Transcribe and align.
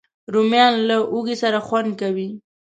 رومیان 0.33 0.73
له 0.89 0.95
هوږې 1.11 1.35
سره 1.43 1.57
خوند 1.67 1.91
کوي 2.01 2.29